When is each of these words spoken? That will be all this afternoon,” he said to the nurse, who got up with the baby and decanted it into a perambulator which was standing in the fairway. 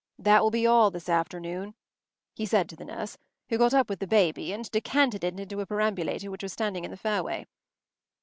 That 0.17 0.41
will 0.41 0.49
be 0.49 0.65
all 0.65 0.89
this 0.89 1.07
afternoon,” 1.07 1.75
he 2.33 2.47
said 2.47 2.67
to 2.69 2.75
the 2.75 2.85
nurse, 2.85 3.19
who 3.49 3.59
got 3.59 3.71
up 3.75 3.87
with 3.87 3.99
the 3.99 4.07
baby 4.07 4.51
and 4.51 4.65
decanted 4.71 5.23
it 5.23 5.39
into 5.39 5.61
a 5.61 5.65
perambulator 5.67 6.31
which 6.31 6.41
was 6.41 6.53
standing 6.53 6.83
in 6.83 6.89
the 6.89 6.97
fairway. 6.97 7.45